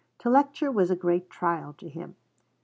To 0.21 0.31
lecture 0.31 0.71
was 0.71 0.89
a 0.89 0.95
great 0.95 1.29
trial 1.29 1.73
to 1.73 1.87
him. 1.87 2.15